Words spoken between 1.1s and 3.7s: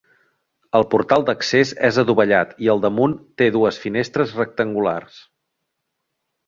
d'accés és adovellat i al damunt te